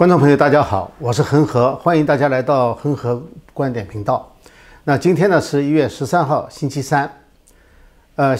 [0.00, 4.34] 观众朋友，大家好，我是恒河，欢迎大家来到恒河观点频道。
[4.84, 7.06] 那今天呢是一月十三号，星期三。
[8.16, 8.34] 呃，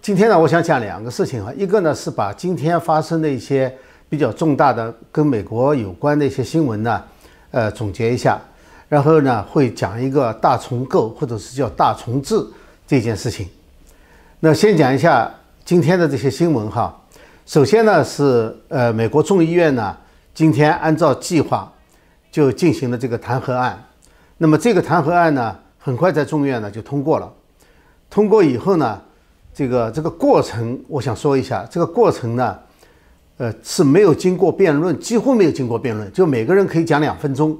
[0.00, 3.76] 今天呢，我想讲两个事情哈，一个呢是把今天发生的一些
[4.08, 7.02] 比较重大的跟美国有关的一些新闻呢，
[7.50, 8.40] 呃，总结一下，
[8.88, 12.40] 然后呢会讲一个大重构或者是叫大重置
[12.86, 13.48] 这件事情。
[14.38, 15.28] 那先讲一下
[15.64, 16.96] 今天的这些新闻哈。
[17.46, 19.96] 首先呢是呃，美国众议院呢。
[20.32, 21.70] 今天按照计划
[22.30, 23.82] 就进行了这个弹劾案，
[24.38, 27.30] 那么这个弹劾案呢，很快在众院呢就通过了。
[28.08, 29.00] 通过以后呢，
[29.52, 32.58] 这个这个过程，我想说一下，这个过程呢，
[33.36, 37.58] 呃是没有经过辩论，几乎没有经过辩论，就每个人可以讲两分钟，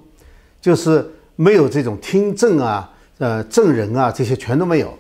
[0.61, 4.93] 就是没有这种听证啊、呃证人啊这些全都没有。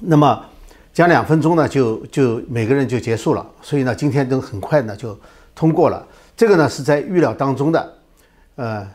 [0.00, 0.44] 那么
[0.92, 3.46] 讲两分钟呢，就就每个人就结束了。
[3.62, 5.18] 所以呢，今天都很快呢就
[5.54, 6.06] 通过了。
[6.36, 7.94] 这个呢是在预料当中的，
[8.56, 8.86] 呃，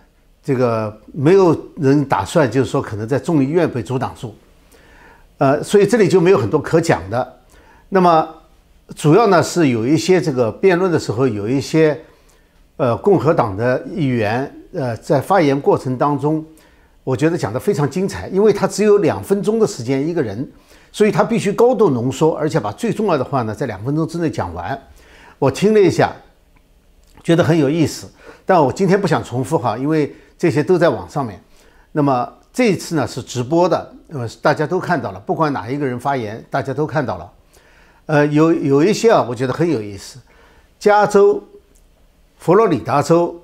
[0.43, 4.35] 这个没有人打算，就是说可能在众议院被阻挡住，
[5.39, 7.39] 呃，所以这里就没有很多可讲的。
[7.89, 8.29] 那么
[8.95, 11.99] 主要呢是有一些这个辩论的时候，有一些
[12.77, 16.45] 呃共和党的议员呃在发言过程当中，
[17.03, 20.47] 我觉得讲的非常精彩，因为他只有两分钟的时间一个人，
[20.91, 24.79] 所以他必须高度浓缩，而且把最重要的话呢在两分钟之内讲完。
[25.39, 26.13] 我听了一下。
[27.23, 28.09] 觉得很有意思，
[28.45, 31.41] 但我今天不想重复哈，因为这些都在网上面。
[31.91, 37.31] 那么这一次呢是直播的，呃，大家都看到了，不管哪一个人发言，大家都看到了。
[38.07, 40.19] 呃，有有一些啊，我觉得很有意思。
[40.79, 41.41] 加州、
[42.39, 43.39] 佛罗里达州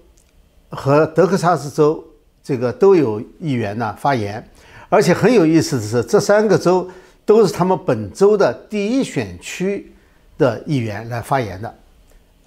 [0.69, 2.03] 和德克萨斯州
[2.43, 4.45] 这个都有议员呢发言，
[4.89, 6.89] 而且很有意思的是，这三个州
[7.25, 9.93] 都是他们本州的第一选区
[10.37, 11.75] 的议员来发言的。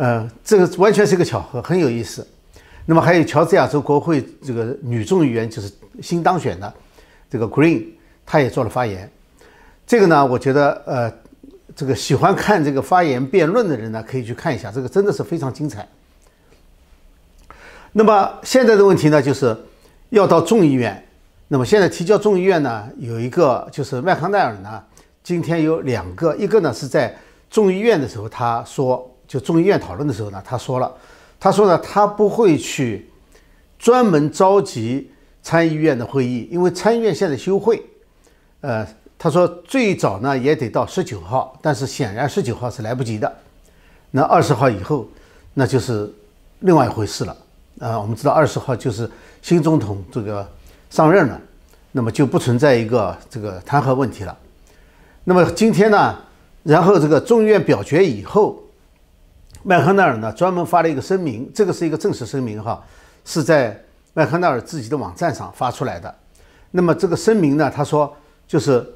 [0.01, 2.27] 呃，这个完全是一个巧合，很有意思。
[2.87, 5.71] 那么还有乔治亚州国会这个女众议员，就是
[6.01, 6.73] 新当选的
[7.29, 7.85] 这个 Green，
[8.25, 9.13] 她也做了发言。
[9.87, 11.13] 这个呢，我觉得呃，
[11.77, 15.87] 这个喜欢看这个发言辩论的人呢，可以去看一下，这个真的是非常精彩。
[17.93, 19.55] 那么现在的问题呢，就是
[20.09, 21.07] 要到众议院。
[21.49, 24.83] 那么现在提交众议院呢，有一个就是麦康奈尔呢，
[25.23, 27.15] 今天有两个，一个呢是在
[27.51, 29.07] 众议院的时候他说。
[29.31, 30.93] 就众议院讨论的时候呢，他说了，
[31.39, 33.09] 他说呢，他不会去
[33.79, 35.09] 专门召集
[35.41, 37.81] 参议院的会议，因为参议院现在休会。
[38.61, 38.85] 呃，
[39.17, 43.33] 他说最早呢也得到十九号，但是显然十九号是来不及的。
[44.11, 45.07] 那二十号以后，
[45.55, 46.13] 那就是
[46.59, 47.37] 另外一回事了。
[47.79, 49.09] 啊，我们知道二十号就是
[49.43, 50.45] 新总统这个
[50.91, 51.41] 上任了，
[51.93, 54.37] 那么就不存在一个这个弹劾问题了。
[55.23, 56.19] 那么今天呢，
[56.65, 58.61] 然后这个众议院表决以后。
[59.63, 62.83] 麦康奈尔呢专门发了一个声明，这个是一个正式声明哈，
[63.27, 63.79] 是在
[64.15, 66.13] 麦康奈尔自己的网站上发出来的。
[66.71, 68.11] 那么这个声明呢，他说
[68.47, 68.87] 就是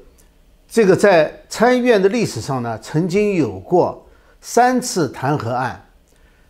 [0.67, 4.03] 这个在参议院的历史上呢，曾经有过
[4.41, 5.79] 三次弹劾案，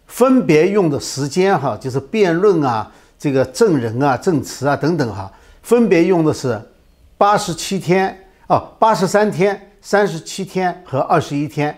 [0.08, 2.90] 分别用的时间哈，就是辩论啊、
[3.20, 5.30] 这个证人啊、证词啊等等哈，
[5.62, 6.58] 分别用的是
[7.18, 11.78] 八十七天哦，八十三天、三十七天和二十一天。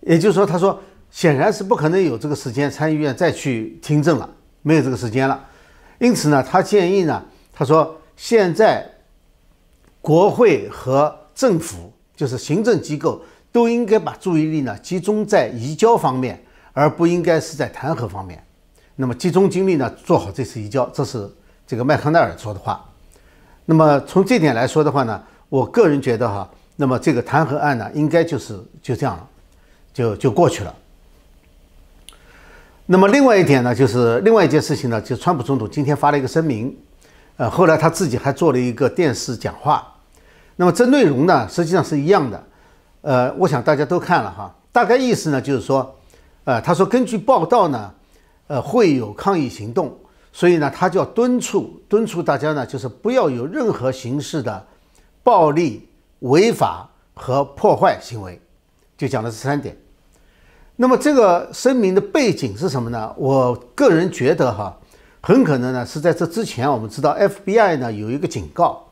[0.00, 0.80] 也就是说，他说。
[1.12, 4.28] 显然是不可能有这个时间，参议院再去听证了，
[4.62, 5.44] 没有这个时间了。
[5.98, 8.84] 因此呢，他建议呢，他说现在
[10.00, 16.42] 国会和政府，就是行政机构，都应该把注意力呢集中在移交方面，
[16.72, 18.42] 而不应该是在弹劾方面。
[18.96, 21.30] 那么集中精力呢做好这次移交，这是
[21.66, 22.82] 这个麦康奈尔说的话。
[23.66, 29.28] 那么从这点来说的话呢，我个人觉得哈，那么这个弹劾案呢，应该就是就这样了，
[29.92, 30.74] 就就过去了。
[32.92, 36.76] 那么另外一点呢，就是另外一件事情呢，就川普总统今天发了一个声明，
[37.38, 39.90] 呃，后来他自己还做了一个电视讲话。
[40.56, 42.44] 那么这内容呢，实际上是一样的，
[43.00, 45.96] 呃，我想大家都看了哈，大概意思呢就是说，
[46.44, 47.90] 呃，他说根据报道呢，
[48.48, 49.96] 呃，会有抗议行动，
[50.30, 54.66] 所以呢，他就要敦促敦促大家呢，就是不要有任何形式的
[55.22, 55.88] 暴力、
[56.18, 58.38] 违法和破坏行为，
[58.98, 59.74] 就讲的是三点。
[60.76, 63.12] 那么这个声明的背景是什么呢？
[63.16, 64.74] 我个人觉得哈，
[65.20, 68.82] 很可能呢是在这之前，我们知道 FBI 呢有一个警告，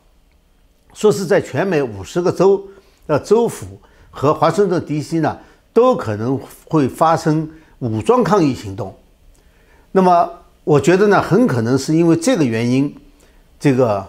[0.92, 2.62] 说是在全美五十个州
[3.06, 3.80] 的州府
[4.10, 5.36] 和华盛顿 DC 呢
[5.72, 6.38] 都可能
[6.68, 7.48] 会发生
[7.78, 8.94] 武装抗议行动。
[9.90, 10.30] 那么
[10.62, 12.94] 我觉得呢，很可能是因为这个原因，
[13.58, 14.06] 这个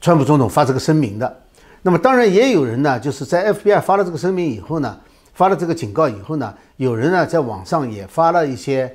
[0.00, 1.40] 川普总统发这个声明的。
[1.82, 4.98] 那么当然也有人呢，就是在 FBI 发了这个声明以后呢。
[5.38, 8.92] 发了这个警告以后呢，有人呢在网上也发了一些，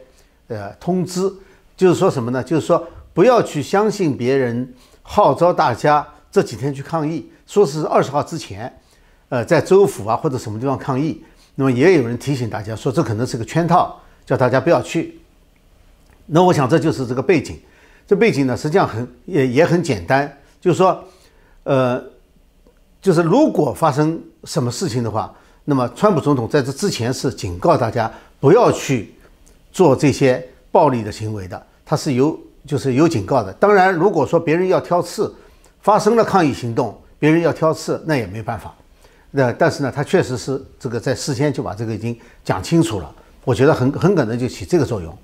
[0.49, 1.31] 呃通知，
[1.77, 2.43] 就是说什么呢？
[2.43, 4.73] 就是说不要去相信别人
[5.03, 8.77] 号召大家这几天去抗议，说是二十号之前，
[9.29, 11.23] 呃，在州府啊或者什么地方抗议。
[11.55, 15.17] 那么也有人提醒大家说，这可能是个圈套，叫大家不要去。
[16.25, 17.57] 那我想这就是这个背景。
[18.05, 20.29] 这背景呢，实际上很也也很简单，
[20.59, 21.01] 就是说，
[21.63, 22.03] 呃，
[23.01, 25.33] 就是如果发生什么事情的话，
[25.65, 29.13] 那么川普总统在这之前是警告大家不要去
[29.71, 32.37] 做这些暴力的行为的，他是有
[32.67, 33.51] 就是有警告的。
[33.53, 35.33] 当然，如果说别人要挑刺，
[35.81, 38.73] 发生了抗议行动，别人要挑刺，那也没办法。
[39.31, 43.15] 那但是呢，他确实是这个在事先就把这个已经讲清楚了，
[43.45, 45.17] 我觉得很很可能就起这个作用。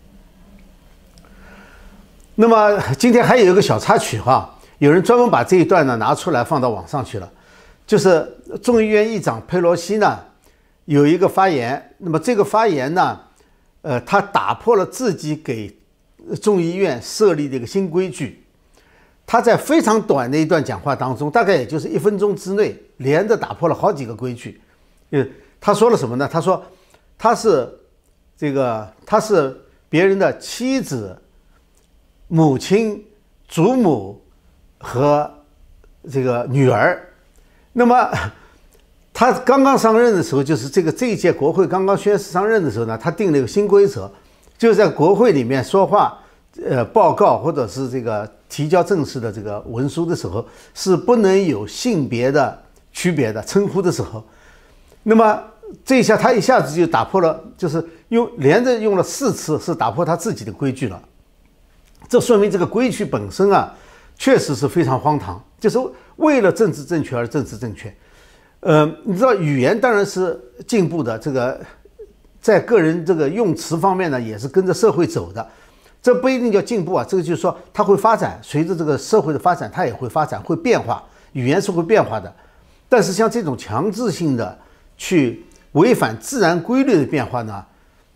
[2.35, 7.29] 那么今天还有一个小插曲哈，有人专门把这一段呢拿出来放到网上去了，
[7.85, 8.25] 就是
[8.63, 10.17] 众议院议长佩洛西呢
[10.89, 13.19] 有一个发言，那么这个发言呢，
[13.83, 15.77] 呃，他打破了自己给
[16.41, 18.43] 众议院设立的一个新规矩，
[19.23, 24.59] 他在非常短的一段讲话当中，大概也就是一分钟之内，连着打破了好几个规矩。
[25.11, 25.23] 呃，
[25.61, 26.27] 他说了什么呢？
[26.27, 26.63] 他说
[27.19, 27.71] 他是
[28.35, 29.55] 这个他是
[29.89, 31.15] 别人的妻子。
[32.31, 33.05] 母亲、
[33.47, 34.19] 祖母
[34.79, 35.31] 和
[36.11, 36.99] 这个女儿，
[37.73, 38.11] 那么
[39.19, 44.09] 他刚刚上任的时候，就是这个这一届国会刚刚宣誓上任的时候呢，他定了一个新规则，
[44.57, 46.17] 就在国会里面说话、
[46.65, 52.57] 呃报告或者是这个提交正式的这个文书的时候，是不能有性别的
[52.93, 54.23] 区别的称呼的时候。
[55.03, 55.37] 那么
[55.83, 60.97] 这一下他一下子就打破了，就是用连着用了四次，是打破他自己的规矩了。
[62.07, 63.75] 这说明这个规矩本身啊，
[64.17, 65.77] 确实是非常荒唐，就是
[66.15, 67.93] 为了政治正确而政治正确。
[68.61, 71.59] 呃，你知道语言当然是进步的，这个
[72.41, 75.47] 在个人这个用词方面呢，也是跟着社会走的。
[76.01, 81.03] 这不一定叫进步啊，这个就是说它会发展，随着这个社会的发展，它也会发展，会变化，
[81.33, 82.33] 语言是会变化的。
[82.87, 84.57] 但是像这种强制性的
[84.97, 87.63] 去违反自然规律的变化呢，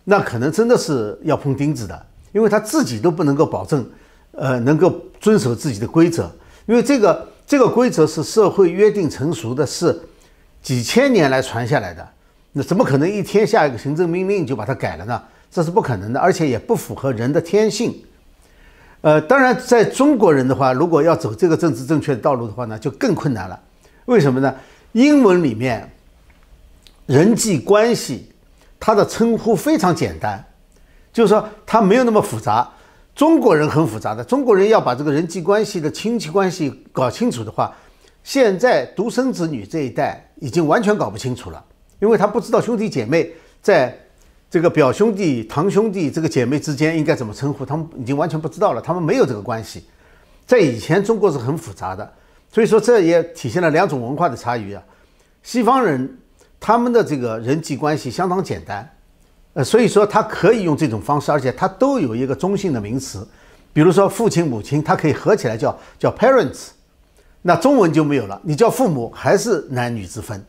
[0.04, 2.06] 那可能真的是要碰钉子的。
[2.32, 3.88] 因为他自己都不能够保证，
[4.32, 6.28] 呃，能够遵守自己的规则，
[6.66, 9.96] 因为这个这个规则是社会约定成熟的，是
[10.64, 12.08] 几千年来传下来的，
[12.52, 15.22] 那怎么可能一天下一个行政命令就把它改了呢？
[15.50, 17.94] 这是不可能的，而且也不符合人的天性。
[19.02, 23.60] 呃，当然，在中国人的话，如果要走这个政治正确的道路的话呢，就更困难了。
[24.06, 24.52] 为什么呢？
[24.92, 25.92] 英文里面
[27.04, 28.32] 人际关系，
[28.80, 30.42] 它的称呼非常简单。
[31.12, 32.66] 就是说，它没有那么复杂。
[33.14, 37.72] 中国人很复杂的，中国人要把这个人际关系的亲戚关系搞清楚的话，
[38.24, 41.64] 现在独生子女这一代已经完全搞不清楚了，
[42.00, 43.30] 因为他不知道兄弟姐妹
[43.62, 43.96] 在
[44.50, 49.84] 这个表兄弟、堂兄弟这个姐妹之间应该怎么称呼，他们已经完全不知道了，他们没有这个关系。
[50.46, 52.12] 在以前，中国是很复杂的，
[52.50, 54.82] 所以说这也体现了两种文化的差异啊。
[55.42, 56.18] 西方人
[56.58, 58.90] 他们的这个人际关系相当简单。
[59.52, 63.26] 呃，所以说他可以用这种方式，而且他都有一个中性的名词，
[63.72, 66.70] 比如说父亲、母亲，它可以合起来叫叫 parents，
[67.46, 70.42] 那中文就没有了，你叫父母还是男女之分，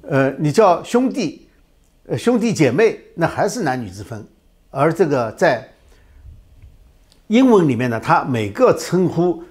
[0.00, 1.46] 呃，你叫兄弟，
[2.16, 4.26] 兄弟姐妹那还是男女之分，
[4.70, 5.68] 而这个在
[7.26, 9.44] 英文里面呢，它每个称呼，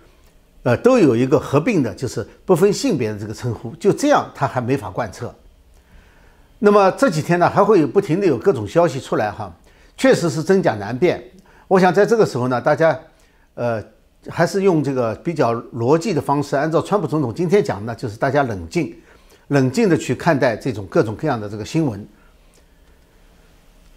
[0.64, 5.32] 呃都有一个合并的，就是不分性别的这个称呼，就这样它还没法贯彻。
[6.58, 9.56] 那么这几天呢，还会有不停的有各种消息出来哈，
[9.96, 11.24] 确实是真假难辨。
[11.68, 13.00] 我想在这个时候呢，大家，
[13.54, 13.84] 呃，
[14.30, 18.96] 还是用这个比较逻辑的方式，按照川普总统今天讲的，就是大家冷静、
[19.50, 22.08] 冷静的去看待这种各种各样的这个新闻。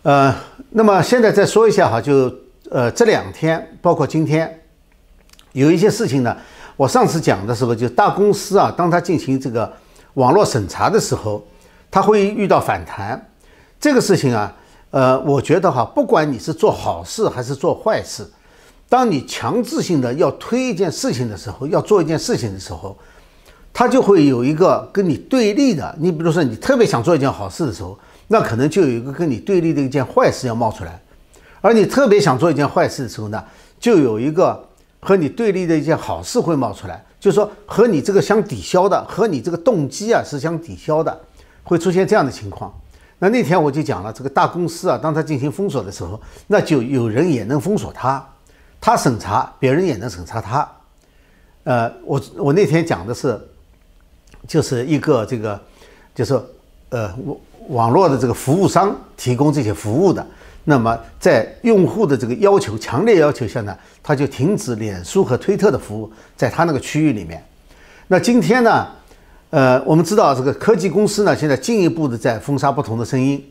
[0.03, 0.35] 呃，
[0.71, 2.35] 那么现在再说一下哈，就
[2.71, 4.63] 呃这两天，包括今天，
[5.53, 6.37] 有一些事情呢，
[6.77, 9.73] 我上次讲的时候，就大公司啊，当他进行这个
[10.15, 11.47] 网络审查的时候。
[11.89, 13.31] 他会遇到反弹，
[13.81, 14.53] 这个事情啊，
[14.91, 18.29] 呃，我觉得哈，不管你是做好事还是做坏事，
[18.89, 22.97] 当你强制性的要推一件事情的时候，要做一件事情的时候，
[23.73, 25.95] 他就会有一个跟你对立的。
[25.99, 30.93] 你比如说，你特别想做一件好事的时候，那可能就有一个跟你对立的一件坏事要冒出来；
[31.61, 33.45] 而你特别想做一件坏事的时候呢，
[33.79, 34.69] 就有一个
[35.01, 41.21] 和你对立的一件好事会冒出来，就是说和你这个相抵消的，和你这个动机啊是相抵消的。
[41.69, 42.73] 会出现这样的情况，
[43.19, 48.25] 那那天我就讲了，这个大公司啊，当它进行封锁的时候，那就有人也能封锁它，
[48.81, 50.69] 他审查别人也能审查他。
[51.65, 53.41] 呃，我我那天讲的是，
[54.47, 55.61] 就是一个这个，
[56.15, 56.41] 就是
[56.91, 60.25] 呃网网络的这个服务商提供这些服务的，
[60.65, 67.45] 那么在用户的这个要求强烈要求下呢，他就停止脸书和推特的服务，在他那个区域里面。
[68.07, 68.87] 那今天呢，
[69.51, 73.45] 呃，我们知道这个科技公司呢，现在进一步的在封杀不同的声音。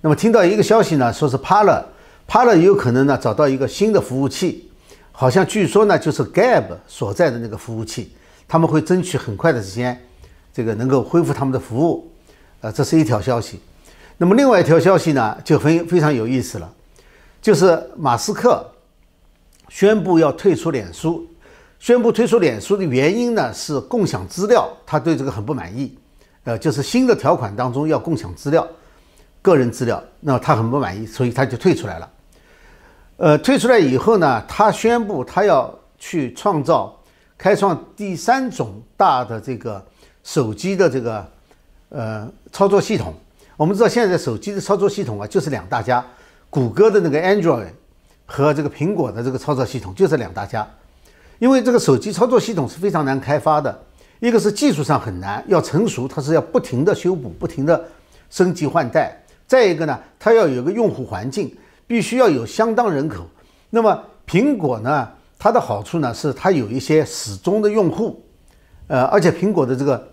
[0.00, 4.69] 那么听到一个消息呢，说是 Parler，Parler 有可能呢找到一个新的服务器，
[5.20, 8.16] 好像据说呢就是 Gab 所在的那个服务器，
[8.48, 10.02] 他们会争取很快的时间，
[10.50, 12.10] 这个能够恢复他们的服务。
[12.62, 13.60] 呃，这是一条消息。
[14.16, 16.72] 那么另外一条消息呢，就很非常有意思了，
[17.42, 18.66] 就是马斯克
[19.68, 21.28] 宣布要退出脸书，
[21.78, 25.94] 宣布退出脸书的原因呢是共享资料，他对这个很不满意，
[26.44, 28.66] 呃，就是新的条款当中要共享资料，
[29.42, 32.10] 个人资料，那么他很不满意，所以他就退出来了。
[33.20, 36.98] 呃，退出来以后呢，他宣布他要去创造、
[37.36, 39.84] 开创第三种大的这个
[40.24, 41.28] 手机的这个
[41.90, 43.12] 呃操作系统。
[43.58, 46.02] 我们知道现在手机的操作系统啊，就是两大家，
[46.48, 47.66] 谷歌的那个 Android
[48.24, 50.66] 和这个苹果的这个操作系统就是两大家。
[51.38, 53.78] 因为这个手机操作系统是非常难开发的，
[54.20, 57.84] 一个是技术上很难，要成熟，它是要不停的修补、不停的
[58.30, 59.10] 升级换代；
[59.46, 61.54] 再一个呢，它要有个用户环境，
[61.90, 63.26] 必须要有相当人口。
[63.70, 68.24] 那么苹果呢，它的好处呢是它有一些始终的用户，
[68.86, 70.08] 呃，而且苹果的这个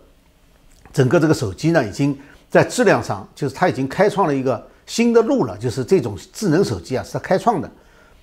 [0.92, 2.18] 整个这个手机呢已经。
[2.50, 7.70] 在质量上，就是它已经开创了一个新的路了，就是这种智能手机啊，是它开创的。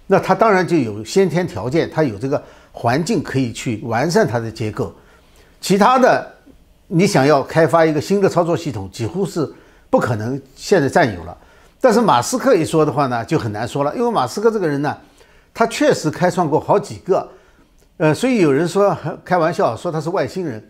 [0.07, 4.91] 那它当然就有先天条件，它有这个环境可以去完善它的结构。
[5.61, 6.27] 其他的，
[6.87, 9.47] 你想要开发一个新的操作系统，几乎是
[9.91, 11.37] 不可能现在占有了。
[11.79, 14.97] 但是马斯克一说的话呢，就很难说了，因为马斯克这个人呢，
[15.53, 17.29] 他确实开创过好几个，
[17.97, 20.63] 呃，所以有人说开玩笑说他是外星人，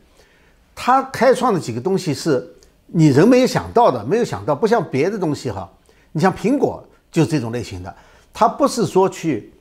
[0.75, 2.51] 他开创的几个东西是。
[2.87, 5.67] 你人没有想到的，没有想到，不像别的东西哈。
[6.11, 7.93] 你像苹果就是这种类型的，
[8.31, 9.51] 他不是说去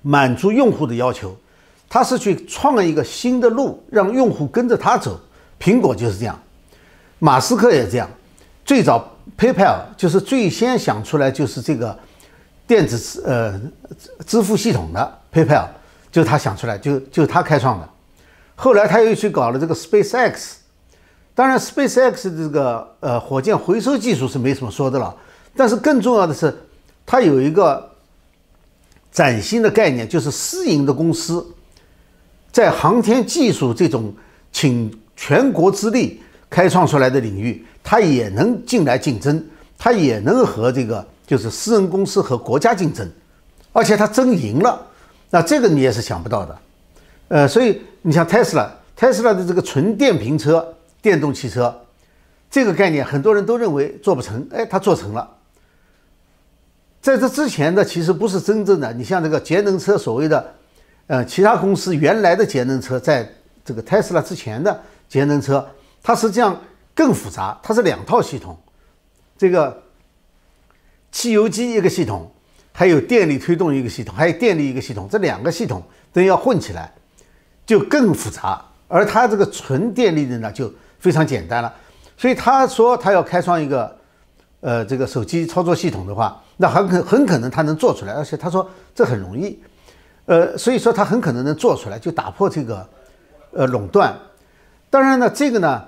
[0.00, 1.36] 满足用户的要求，
[1.90, 5.20] 他是去创一个新的路，让用户跟着他走。
[5.60, 6.40] 苹果就是这样，
[7.18, 8.08] 马斯克也这样。
[8.64, 11.98] 最早 PayPal 就是最先想出来就是这个
[12.66, 13.60] 电子支呃
[14.26, 15.66] 支付系统的 PayPal，
[16.10, 17.88] 就是他想出来，就就是他开创的。
[18.54, 20.54] 后来他又去搞了这个 SpaceX。
[21.34, 25.16] 当然，SpaceX 的这个呃火箭回收技术是没什么说的了，
[25.56, 26.54] 但是更重要的是，
[27.06, 27.90] 它有一个
[29.10, 31.44] 崭新的概念，就是私营的公司
[32.52, 34.14] 在航天技术这种
[34.52, 39.44] 请全国之力开创出来的领域，它也能进来竞争，
[39.78, 43.08] 它也能和这个就是私人公司和国家竞争，
[43.72, 44.80] 而且它争赢了，
[45.30, 46.58] 那这个你也是想不到的，
[47.28, 50.66] 呃，所以你像特斯拉，特斯拉的这个纯电瓶车。
[51.02, 51.76] 电动汽车
[52.48, 55.28] 这个概念，很多人都认为做不成，哎，它做成了。
[57.00, 58.92] 在这之前呢，其实不是真正的。
[58.92, 60.54] 你像这个节能车，所谓的，
[61.08, 63.28] 呃，其他公司原来的节能车，在
[63.64, 65.66] 这个特斯拉之前的节能车，
[66.04, 66.56] 它实际上
[66.94, 68.56] 更复杂，它是两套系统，
[69.36, 69.82] 这个
[71.10, 72.30] 汽油机一个系统，
[72.72, 75.82] 还有电力推动一个系统，还有电力一个系统，这两个系统
[76.12, 76.92] 都要混起来，
[77.64, 78.62] 就更复杂。
[78.88, 81.74] 而它这个纯电力的呢，就非常简单了，
[82.16, 83.96] 所以他说他要开创一个，
[84.60, 89.58] 呃，这个手机操作系统的话，那很可很可能他能做出来，而且他说这很容易，
[90.26, 92.86] 呃，所以说他很可能能做出来，就打破这个，
[93.52, 94.14] 呃，垄断。
[94.90, 95.82] 当然呢，这个呢，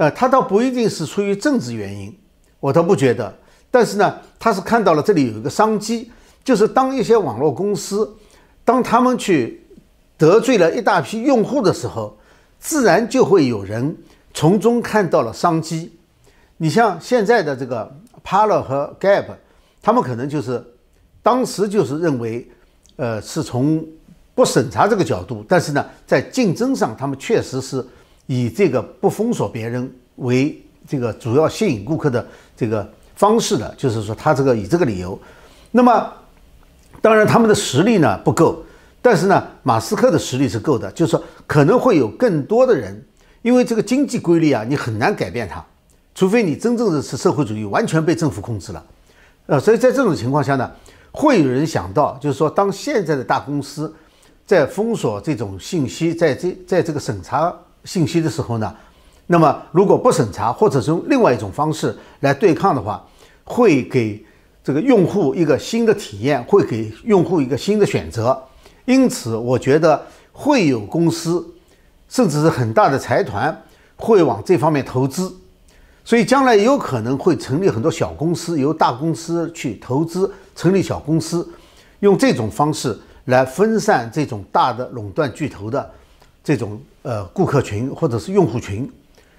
[0.00, 2.18] 呃，他倒不一定是出于政治原因，
[2.58, 3.30] 我倒不觉得。
[3.70, 6.10] 但是呢，他是看到了这里有一个商机，
[6.42, 8.10] 就是当一些网络公司，
[8.64, 9.62] 当他们去
[10.16, 12.16] 得罪了一大批用户的时候，
[12.58, 13.94] 自然就会有人。
[14.32, 15.92] 从中看到了商机。
[16.56, 19.26] 你像现在的这个 Palo 和 Gap，
[19.82, 20.64] 他们可能就是
[21.22, 22.48] 当时就是认为，
[22.96, 23.84] 呃，是从
[24.34, 27.84] 不审查这个角度，但是呢，在竞争上，他们确实是
[28.30, 30.56] 以这个不封锁别人为
[30.86, 32.24] 这个主要吸引顾客的
[32.56, 35.20] 这个方式的，就是说他这个以这个理由。
[35.72, 36.12] 那么，
[37.02, 38.62] 当然他们的实力呢不够，
[39.02, 43.04] 但是呢，马斯克的实力是够的，就是说可能会有更多的人。
[43.42, 45.64] 因为这个经济规律啊，你很难改变它，
[46.14, 48.84] 除非你真正的是社会主义完全被政府控制了，
[49.46, 50.70] 呃，所以在这种情况下呢，
[51.10, 53.92] 会有人想到，就是说，当现在的大公司
[54.46, 57.52] 在封锁这种信息，在这在这个审查
[57.84, 58.74] 信息的时候呢，
[59.26, 63.04] 那么如果不审查，或者是用另外一种方式来对抗的话，
[63.44, 64.24] 会给
[64.62, 68.40] 这个用户一个新的体验，会给用户一个新的选择。
[68.84, 71.46] 因此，我觉得会有公司。
[72.12, 73.56] 甚至是很大的财团
[73.94, 75.32] 会往这方面投资，
[76.04, 81.48] 所以将来有可能会成立很多小公司，由大公司去投资成立小公司，
[82.00, 85.88] 用这种方式来分散这种大的垄断巨头的
[86.42, 88.90] 这种呃顾客群或者是用户群，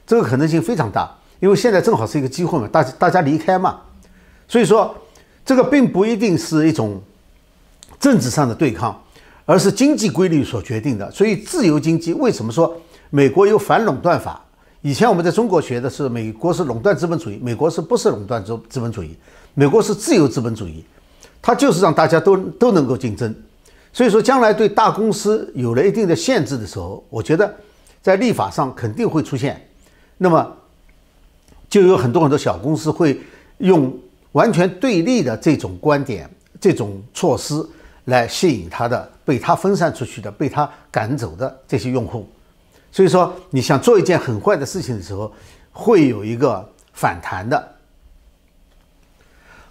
[0.05, 1.09] 这个可能性非常大。
[1.39, 3.81] 因为现在正好是一个机会嘛，大家大家离开嘛，
[4.47, 4.95] 所以说
[5.43, 7.01] 这个并不一定是一种
[7.99, 8.95] 政治上的对抗，
[9.45, 11.09] 而是经济规律所决定的。
[11.09, 12.75] 所以自由经济为什么说
[13.09, 14.39] 美国有反垄断法？
[14.83, 19.17] 以前我们在中国学的是美国是垄断资本主义，美国是不是垄断资资本主义？
[19.55, 20.85] 美国是自由资本主义，
[21.41, 23.35] 它就是让大家都都能够竞争。
[23.93, 27.53] 所以说将来对大公司有了一定的限制的时候，我觉得
[28.01, 29.69] 在立法上肯定会出现。
[30.17, 30.57] 那么。
[31.69, 33.17] 就有很多很多小公司会
[33.59, 33.97] 用
[34.33, 36.29] 完全对立的这种观点、
[36.59, 37.65] 这种措施
[38.03, 42.27] 来吸引他的被他分散出去的、被他赶走的这些用户。
[42.91, 45.31] 所以说，你想做一件很坏的事情的时候，
[45.71, 47.75] 会有一个反弹的。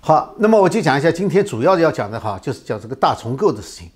[0.00, 3.90] 好，那么我就讲一下今天主要要讲的哈，就是讲这个大重构的事情。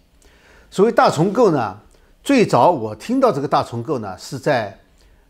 [0.75, 1.79] 所谓大重构呢，
[2.25, 4.77] 最早我听到这个大重构呢，是在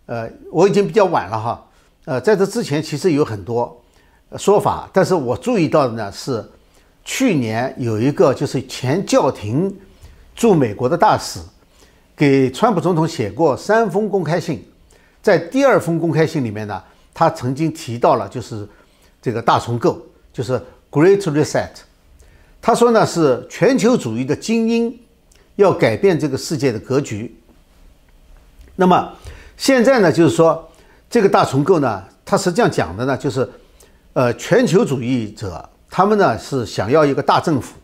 [0.07, 1.67] 呃，我已经比较晚了哈。
[2.07, 3.79] 呃，在这之前其实有很多
[4.39, 6.43] 说法，但是我注意到的呢是，
[7.05, 9.71] 去年有一个就是前教廷
[10.35, 11.39] 驻美国的大使
[12.17, 14.67] 给川普总统写过三封公开信，
[15.21, 16.83] 在第二封公开信里面呢，
[17.13, 18.67] 他曾经提到了就是
[19.21, 20.01] 这个大重构，
[20.33, 20.59] 就是
[20.91, 21.69] Great Reset，
[22.63, 24.99] 他说呢是全球主义的精英
[25.57, 27.35] 要改变这个世界的格局。
[28.77, 29.13] 那么
[29.57, 30.71] 现在呢，就是说。
[31.11, 33.49] 这个大重构呢，它实际上讲的呢，就是，
[34.15, 37.75] 呃，全球主义者他们呢是想要一个大政府，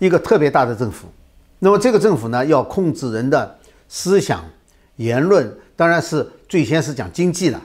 [0.00, 1.06] 一个特别大的政府。
[1.60, 3.56] 那么这个政府呢，要控制人的
[3.88, 4.44] 思想、
[4.96, 7.62] 言论，当然是最先是讲经济了，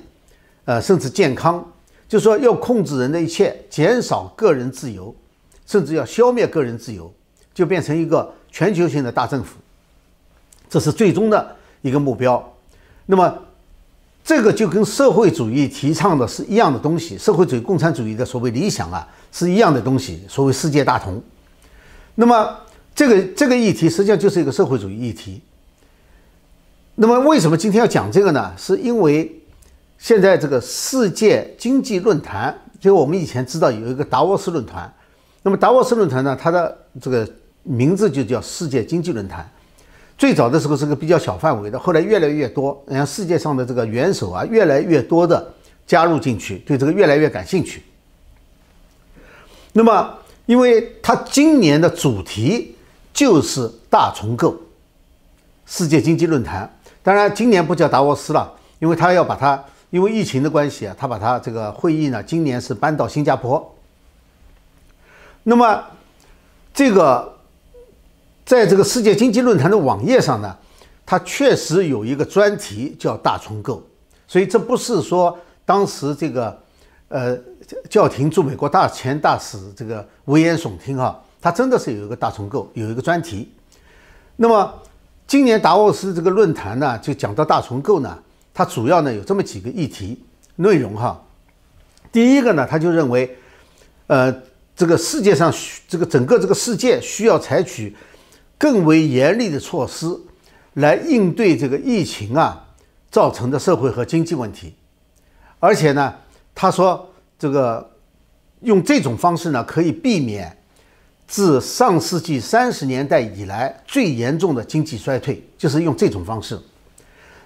[0.66, 1.66] 呃，甚至健康，
[2.08, 5.16] 就是说要控制人的一切，减少个人自由，
[5.66, 7.12] 甚至要消灭个人自由，
[7.52, 9.58] 就变成一个全球性的大政府。
[10.70, 12.54] 这是最终的一个目标。
[13.06, 13.38] 那么。
[14.22, 21.20] 这个就跟社会主义提倡的是一样的东西，社会主义、共产主义的所谓理想啊，是一样的东西，所谓世界大同。
[22.14, 22.56] 那么，
[22.94, 25.42] 这个这个议题实际上就是一个社会主义议题。
[26.94, 28.54] 那么，为什么今天要讲这个呢？
[28.56, 29.42] 是因为
[29.98, 34.94] 现在这个世界经济论坛，就我们以前知道有一个达沃斯论坛，
[35.42, 37.28] 那么达沃斯论坛呢，它的这个
[37.64, 39.50] 名字就叫世界经济论坛。
[40.18, 45.54] 最早的时候是个比较小范围的，后来越来越多，你看世界上的这个元首啊，越来越多的
[45.88, 47.82] 加入进去，对这个越来越感兴趣。
[49.72, 50.14] 那么，
[50.46, 52.76] 因为它今年的主题
[53.14, 54.60] 就是大重构，
[55.66, 56.70] 世界经济论坛。
[57.02, 63.74] 当然，今年不叫达沃斯了，因为他要把它，因为疫情的关系啊，他把它这个会议呢，今年是搬到新加坡。
[65.44, 65.82] 那么，
[66.74, 67.39] 这个。
[68.50, 70.58] 在这个世界经济论坛的网页上呢，
[71.06, 73.80] 它确实有一个专题叫“大重构”，
[74.28, 76.60] 所以这不是说当时这个
[77.10, 77.38] 呃
[77.88, 83.52] 教廷驻美国大前大使这个危言耸听哈，它真的是有一个大重构，有一个专题。
[84.36, 84.74] 那么
[85.28, 88.18] 今年达沃斯这个论坛呢，就讲到大重构呢，
[88.52, 90.20] 它主要呢有这么几个议题
[90.56, 91.24] 内容哈。
[92.12, 93.38] 第一个呢，他就认为，
[94.08, 94.36] 呃，
[94.76, 97.96] 这个世界上需这个整个这个世界需要采取。
[98.60, 100.20] 更为严厉的措施
[100.74, 102.68] 来应对这个疫情啊
[103.10, 104.76] 造成的社会和经济问题，
[105.60, 106.14] 而且呢，
[106.54, 107.90] 他说这个
[108.60, 110.56] 用这种方式呢可以避免
[111.26, 116.60] 自上世纪三十年代以来最严重的经济衰退，就是用这种方式。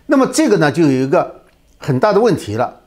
[0.08, 1.44] 那么这个呢就有一个
[1.78, 2.82] 很大的问题了，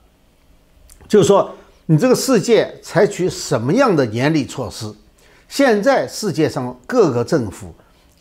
[1.06, 1.54] 就是说
[1.86, 4.92] 你这个世界采取什么样的严厉措施？
[5.48, 7.72] 现在世界上各个政府。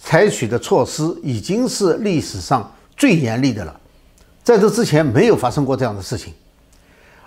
[0.06, 3.80] 采取的措施已经是历史上最严厉的了，
[4.44, 6.32] 在这之前没有发生过这样的事情，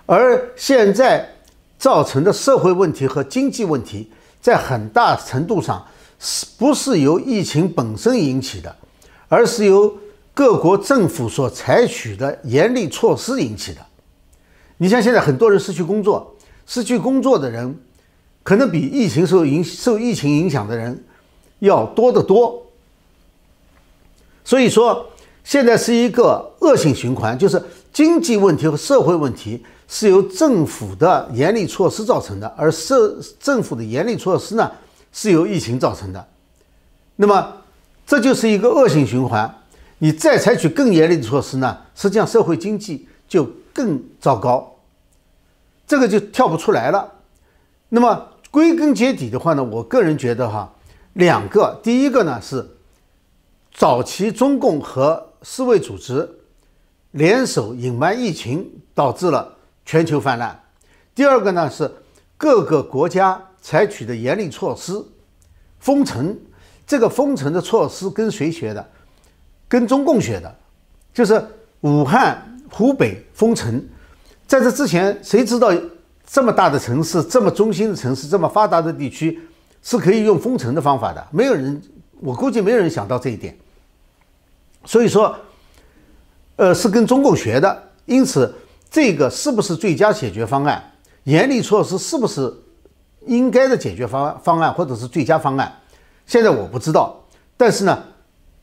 [0.06, 1.28] 而现在
[1.76, 4.08] 造成的社会问题和经济问题，
[4.40, 5.84] 在很大程度上
[6.20, 8.74] 是不是由疫情本身引起的，
[9.28, 9.92] 而是由
[10.32, 13.80] 各国政府所采取的严厉措施引起的。
[14.76, 16.32] 你像现在很多人失去工作，
[16.64, 17.76] 失去工作的人，
[18.44, 21.04] 可能比疫情受影受疫情影响的人
[21.58, 22.66] 要多得多。
[24.48, 25.06] 所以说，
[25.44, 34.72] 现在是一个恶性循环，就是经济问题和社会问题是由政府的严厉措施造成的，而社政府的严厉措施呢
[35.12, 36.26] 是由疫情造成的。
[37.16, 37.58] 那么
[38.06, 39.54] 这就是一个恶性循环。
[39.98, 44.76] 你再采取更严厉的措施呢，实际上社会经济就更糟糕，
[45.86, 47.06] 这个就跳不出来了。
[47.90, 50.72] 那么归根结底的话呢，我个人觉得哈，
[51.12, 52.66] 两个，第一个呢是
[53.78, 56.28] 早期中共和世卫组织
[57.12, 60.50] 联手隐瞒疫情，导致了全球泛滥；
[61.14, 61.88] 第二个呢是
[62.36, 65.00] 各个国家采取的严厉措施，
[65.78, 66.36] 封城。
[66.88, 68.84] 这个封城的措施跟谁学的？
[69.68, 70.52] 跟中共学的，
[71.14, 71.40] 就是
[71.82, 73.80] 武汉、湖北封城。
[74.48, 75.70] 在这之前，谁知道
[76.26, 79.38] 这么大的城市、这么中心的城市、这么发达的地区
[79.84, 81.24] 是可以用封城的方法的？
[81.30, 81.80] 没有人，
[82.18, 83.56] 我估计没有人想到这一点。
[84.88, 85.36] 所以说，
[86.56, 87.82] 呃，是跟中共学的。
[88.06, 88.50] 因此，
[88.90, 90.82] 这个是不是最佳解决方案？
[91.24, 92.50] 严厉措施是不是
[93.26, 95.70] 应该的解决方方案，或者是最佳方案？
[96.24, 97.22] 现在我不知道，
[97.54, 98.02] 但是呢，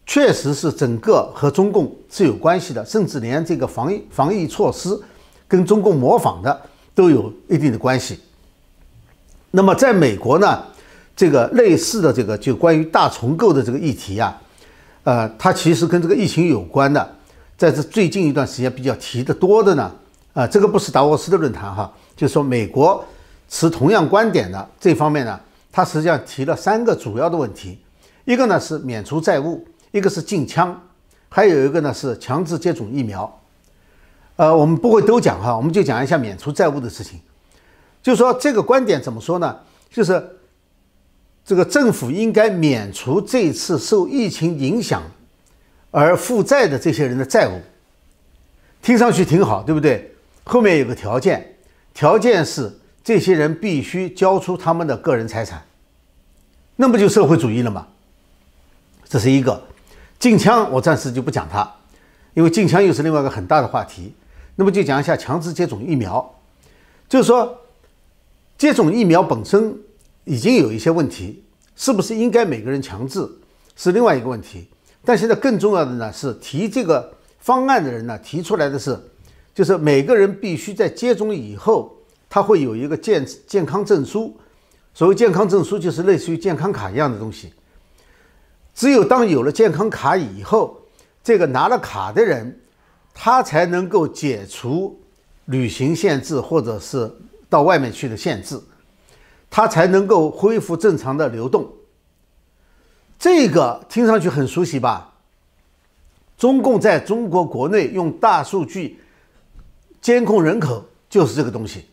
[0.08, 5.00] 确实是整个和中共是有关系的，甚至连这个防疫防疫措施
[5.48, 6.60] 跟中共模仿的
[6.96, 8.20] 都有一定的关系。
[9.52, 10.64] 那么在美国呢，
[11.16, 14.42] 这个类似的这个就关于大重构的这个议题啊，
[15.06, 17.15] 呃，它其实跟这个疫情有关的，
[17.56, 19.91] 在这最近一段时间比较提的多的呢，
[20.34, 23.06] 啊，这个不是达沃斯的论坛哈，就是说美国
[23.48, 25.39] 持同样观点的这方面呢。
[25.72, 27.78] 它实际上提了三个主要的问题，
[28.24, 30.82] 一个呢是免除债务，一个是禁枪，
[31.28, 33.41] 还有一个呢是强制接种疫苗。
[34.38, 37.20] 呃，我们不会都讲哈，我们就讲一下免除债务的事情。
[38.02, 39.56] 就是说这个观点怎么说呢？
[39.91, 40.13] 就是
[41.45, 45.03] 这个政府应该免除这次受疫情影响
[45.91, 47.62] 而负债的这些人的债务。
[48.81, 50.13] 听上去挺好，对不对？
[50.43, 51.55] 后面有个条件，
[51.93, 52.79] 条件是。
[53.05, 55.63] 这些人必须交出他们的个人财产，
[56.75, 57.86] 那不就社会主义了吗？
[59.08, 59.63] 这是一个
[60.17, 61.71] 禁枪，我暂时就不讲它，
[62.34, 64.12] 因为禁枪又是另外一个很大的话题。
[64.55, 66.34] 那么就讲一下强制接种疫苗，
[67.08, 67.55] 就是说
[68.58, 69.77] 接种疫苗本身
[70.26, 71.44] 已经有一些问题，
[71.76, 73.28] 是不是应该每个人强制
[73.76, 74.68] 是另外一个问题。
[75.04, 79.00] 但现在更重要的呢是提这个方案的人呢提出来的是，
[79.54, 81.94] 就是每个人必须在接种以后。
[82.28, 84.36] 他会有一个健健康证书，
[84.94, 87.54] 所谓健康证书就是类似于健康卡一样的东西。
[88.74, 90.82] 只有当有了健康卡以后，
[91.24, 92.60] 这个拿了卡的人，
[93.14, 95.00] 他才能够解除
[95.46, 97.10] 旅行限制或者是
[97.48, 98.60] 到外面去的限制，
[99.56, 101.72] 它才能够恢复正常的流动。
[103.18, 105.13] 这个听上去很熟悉吧？
[106.38, 109.00] 中共在中国国内用大数据
[110.02, 111.86] 监控人口，就是这个东西。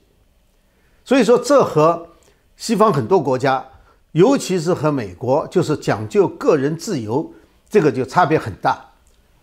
[1.05, 2.09] 所以说，这和
[2.57, 3.65] 西方很多国家，
[4.11, 7.33] 尤其是和美国，就是讲究个人自由，
[7.71, 8.85] 这个就差别很大。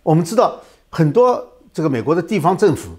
[0.04, 2.90] 我们知道，很多这个美国的地方政府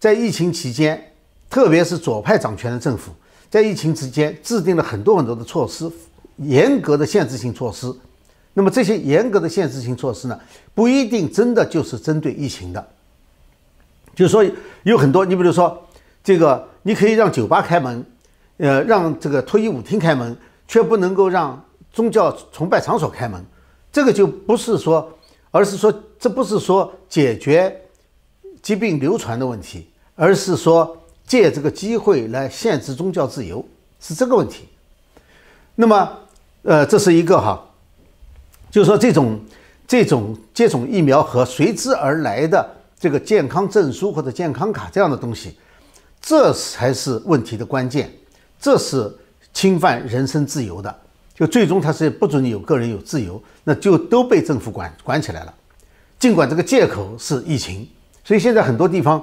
[0.00, 1.12] 在疫情期间，
[1.50, 3.12] 特别是左派掌权的政府，
[3.52, 5.92] 在疫情之间制定了很多很多的措施，
[6.38, 7.94] 严格的限制性措施。
[8.54, 10.40] 那么这些严格的限制性措施呢，
[10.74, 12.88] 不一定真的就是针对疫情的。
[14.14, 14.42] 就是说，
[14.84, 15.86] 有很多，你比如说
[16.24, 16.66] 这个。
[16.84, 18.04] 你可以让酒吧开门，
[18.56, 20.36] 呃，让这个脱衣舞厅开门，
[20.66, 23.40] 却不能够让宗教崇拜场所开门。
[23.92, 25.08] 这个就不是说，
[25.52, 27.80] 而是说，这不是说解决
[28.60, 29.86] 疾病流传的问题，
[30.16, 33.64] 而是说借这个机会来限制宗教自由，
[34.00, 34.68] 是这个问题。
[35.74, 36.18] 那么，
[36.62, 37.62] 呃，这是一个哈，
[38.70, 39.40] 就是说这种
[39.86, 45.56] 这种接种疫苗和随之而来的这个健康证书或者健康卡这样的东西。
[46.20, 48.08] 这才是问题的关键，
[48.60, 49.12] 这是
[49.52, 50.94] 侵犯人身自由的，
[51.34, 55.52] 就最终他是不准你有个人有自由，那就都被政府管管起来了。
[56.20, 57.88] 尽管这个借口是疫情，
[58.22, 59.20] 所以现在很多地方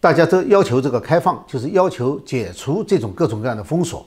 [0.00, 4.06] 大家都要求这个开放，就是要求解除这种各种各样的封锁，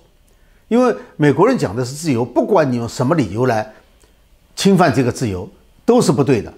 [0.67, 3.73] 因为美国人讲的是自由，不管你用什么理由来
[4.55, 5.49] 侵犯这个自由，
[5.85, 6.53] 都是不对的。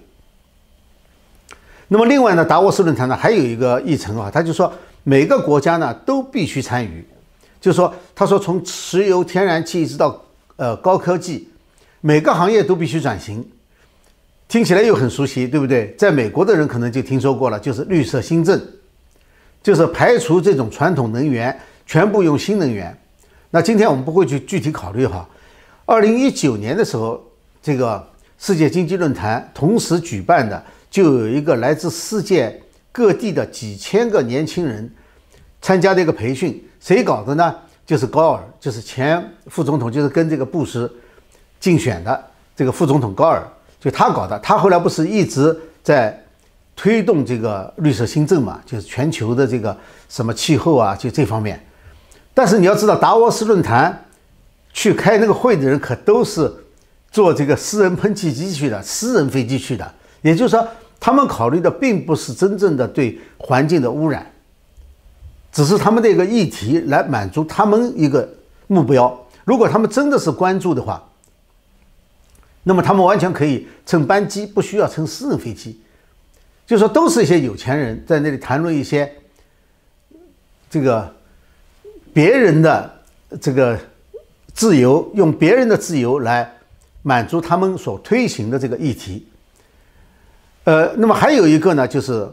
[1.88, 4.72] 那么另外呢，达沃斯论坛呢还有一个议程啊，他就说。
[5.06, 7.06] 每个国家呢都必须参与，
[7.60, 10.18] 就是说，他说从石油、天然气一直到
[10.56, 11.46] 呃高科技，
[12.00, 13.46] 每个行业都必须转型。
[14.48, 15.94] 听起来又很熟悉，对不对？
[15.98, 18.58] 在美国的人可能就听说过了，就是绿色新政，
[19.64, 22.96] 就是排除这种传统能源，全部用新能源。
[23.50, 25.28] 那今天我们不会去具体考虑哈。
[25.86, 27.20] 二零一九年的时候，
[27.62, 28.06] 这个
[28.38, 32.60] 世界经济论坛同时举办的，就有一个来自世界。
[32.92, 34.88] 各地的几千个年轻人
[35.60, 37.52] 参加这个培训，谁搞的呢？
[37.84, 40.88] 就是高尔，就是前副总统，就是跟这个布什
[41.58, 42.24] 竞选的
[42.54, 43.42] 这个副总统高尔，
[43.80, 44.38] 就他搞的。
[44.38, 46.23] 他后来不是一直在
[46.76, 48.60] 推动这个绿色新政嘛？
[48.66, 49.76] 就是全球的这个
[50.08, 51.64] 什么气候啊，就这方面。
[52.32, 54.06] 但是你要知道，达沃斯论坛
[54.72, 56.52] 去开那个会的人可都是
[57.10, 59.94] 坐这个私人喷气机去的，私人飞机去的。
[60.22, 60.66] 也就是说，
[60.98, 64.26] 他们考虑的并不是真正的对环境的污染，
[65.52, 68.28] 只是他们的一个议题来满足他们一个
[68.66, 69.16] 目标。
[69.44, 71.00] 如果他们真的是关注的话，
[72.64, 75.78] 那么他们完全可以乘班机，不需要乘私人飞机。
[76.66, 79.10] 就说都是一些有钱人在那里谈论一些
[80.70, 81.14] 这个
[82.12, 82.90] 别人的
[83.40, 83.78] 这个
[84.52, 86.50] 自由，用别人的自由来
[87.02, 89.26] 满足他们所推行的这个议题。
[90.64, 92.26] 呃，那么还有一个呢，就是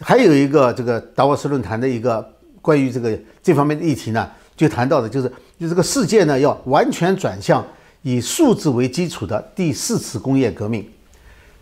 [0.00, 2.24] 还有一个这个达沃斯论坛的一个
[2.62, 7.66] 关于这个这方面的议题呢，就谈到的就是，就这个世界呢要完全转向
[8.02, 10.88] 以数字为基础的第四次工业革命。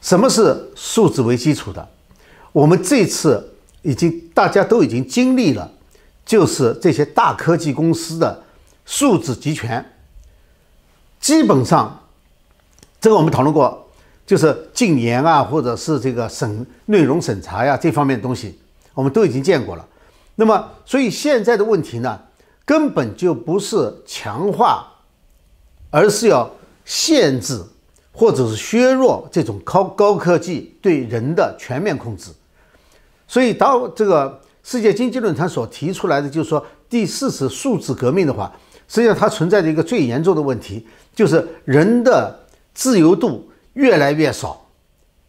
[0.03, 1.88] 什么是数字为基础的？
[2.51, 5.71] 我们这次已经大家都已经经历了，
[6.27, 8.43] 就是这些大科技公司的
[8.85, 9.83] 数字集权。
[11.21, 12.03] 基本上，
[13.01, 13.88] 这个我们讨论过，
[14.27, 18.59] 就是禁言啊，或者是这个审内容审查呀这方面的东西，
[18.95, 19.88] 我们都已经见过了。
[20.35, 22.21] 那么，所以现在的问题呢，
[22.65, 24.85] 根本就不是强化，
[25.91, 26.51] 而是要
[26.85, 27.62] 限制。
[28.12, 32.31] 或者是削弱这种高高科技对人的全面控制，
[33.27, 38.53] 所以到这个世界经济论坛所提出来的，就是说第四次数字革命的话，
[38.87, 42.38] 实际上它存在着一个最严重的问题，就是人的
[42.75, 44.59] 自由度越来越少。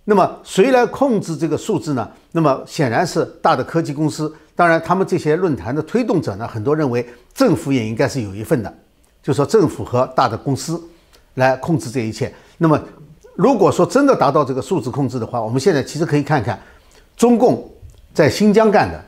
[0.05, 2.05] 那么谁来控制这个数字呢？
[2.33, 4.31] 那么显然是大的科技公司。
[4.53, 8.71] 当然，他们这些论坛的推动者呢，很多认为政府也应该是有一份的，
[9.23, 10.79] 就说政府和大的公司
[11.35, 12.33] 来控制这一切。
[12.57, 12.79] 那么，
[13.35, 16.59] 如果说真的达到这个数字控制的话，我们现在其实可以看看，
[17.17, 17.69] 中共
[18.13, 19.03] 在新疆干的，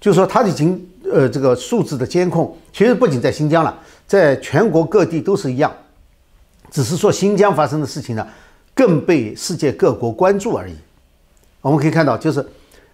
[0.00, 5.72] 就是说他已经呃这个数字的监控，其实不仅在新疆了，在全国各地都是一样，
[6.70, 8.26] 只是说新疆发生的事情呢，
[8.74, 10.74] 更被世界各国关注而已。
[11.60, 12.44] 我们可以看到，就是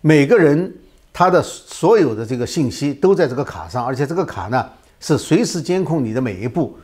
[0.01, 0.73] 每个人
[1.12, 4.66] 他的所有的这个信息都在这个卡上，而且这个卡呢
[5.01, 6.77] 是随时监控你的每一步，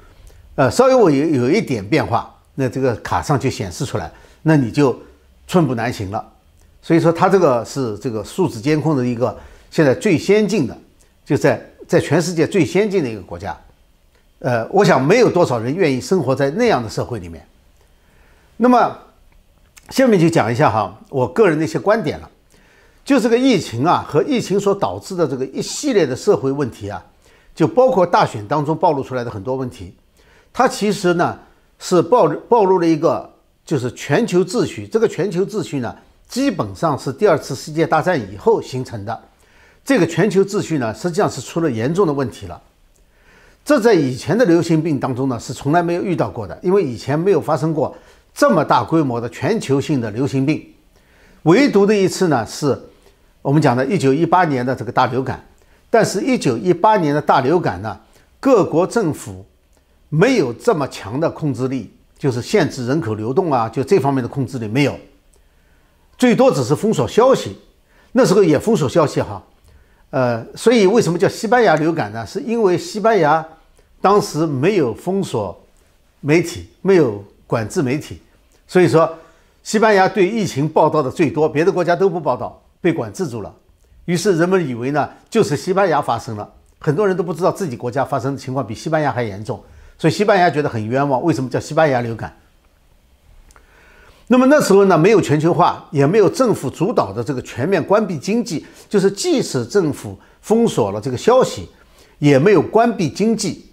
[0.60, 2.30] 呃，稍微我有有一点变化。
[2.54, 4.94] 那这个卡上就显示出来，那你就
[5.46, 6.22] 寸步难行了。
[6.82, 9.34] 所以说，它这个是这个数字监控的一个
[9.70, 10.76] 现在最先进的，
[11.24, 13.58] 就在在全世界最先进的一个国家。
[14.40, 17.42] 呃，我想没有多少人愿意生活在那样的社会里面。
[18.58, 18.98] 那么，
[19.88, 22.28] 下面就讲一下哈，我个人的一些观点了。
[23.02, 27.02] 就这个疫情啊，和疫情所导致的这个一系列的社会问题啊，
[27.54, 29.94] 就包括大选当中暴露出来的很多问题，
[30.52, 31.38] 它其实呢。
[31.82, 33.32] 是暴暴露了一个，
[33.64, 34.86] 就是全球秩序。
[34.86, 35.96] 这个全球秩序呢，
[36.28, 39.18] 基本上是第二次世界大战以后形成的。
[39.82, 42.60] 这个全球秩序呢，实际上是出了严重的问题了。
[43.64, 47.96] 这在以前的流行病当中呢，是从来没有遇到过的，因为以前没有发生过
[48.34, 50.62] 这么大规模的全球性的流行病。
[51.44, 52.78] 唯独的一次呢，是
[53.40, 55.42] 我们讲的1918年的这个大流感。
[55.88, 57.98] 但是1918年的大流感呢，
[58.38, 59.46] 各国政府。
[60.10, 64.94] 没有这么强的控制力，就是限制人口流动啊，就这方面的控制力没有，
[66.18, 67.58] 最多只是封锁消息。
[68.12, 69.40] 那时候也封锁消息哈，
[70.10, 72.26] 呃，所以为什么叫西班牙流感呢？
[72.26, 73.46] 是因为西班牙
[74.00, 75.56] 当时没有封锁
[76.18, 78.20] 媒体，没有管制媒体，
[78.66, 79.16] 所以说
[79.62, 83.54] 西班牙对疫情报道的最多，别的国家都不报道，被管制住了。
[84.06, 89.62] 于是人们以为呢，就是西班牙发生了，很多人都不知道自己国家发生的情况比西班牙还严重。
[90.00, 92.34] 所以西班牙觉得很冤枉，为什么叫西班牙流感？
[94.28, 101.68] 那么那时候呢，没有全球化，也没有政府主导的这个全面关闭经济，就是即使政府封锁了这个消息，
[102.18, 103.66] 也没有关闭经济。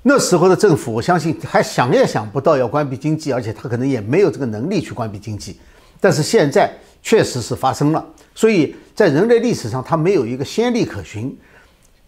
[0.00, 5.60] 那时候的政府，我相信还想也想不到要关闭经济，而且他可能也没有这个能力去关闭经济。
[6.00, 8.02] 但是现在确实是发生了，
[8.34, 11.36] 所以在人类历史上，它没有一个先例可循，